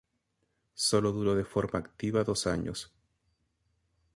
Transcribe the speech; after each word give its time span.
Sólo 0.73 1.11
duró 1.11 1.35
de 1.35 1.45
forma 1.45 1.77
activa 1.77 2.23
dos 2.23 2.47
años. 2.47 2.91